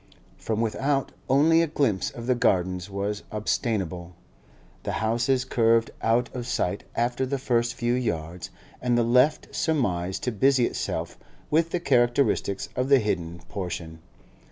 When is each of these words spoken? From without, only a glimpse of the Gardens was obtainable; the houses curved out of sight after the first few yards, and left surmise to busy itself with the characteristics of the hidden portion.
From 0.39 0.61
without, 0.61 1.11
only 1.29 1.61
a 1.61 1.67
glimpse 1.67 2.09
of 2.09 2.25
the 2.25 2.33
Gardens 2.33 2.89
was 2.89 3.21
obtainable; 3.31 4.15
the 4.81 4.93
houses 4.93 5.45
curved 5.45 5.91
out 6.01 6.27
of 6.35 6.47
sight 6.47 6.85
after 6.95 7.23
the 7.23 7.37
first 7.37 7.75
few 7.75 7.93
yards, 7.93 8.49
and 8.81 8.97
left 9.13 9.53
surmise 9.55 10.17
to 10.21 10.31
busy 10.31 10.65
itself 10.65 11.19
with 11.51 11.69
the 11.69 11.79
characteristics 11.79 12.67
of 12.75 12.89
the 12.89 12.97
hidden 12.97 13.43
portion. 13.47 13.99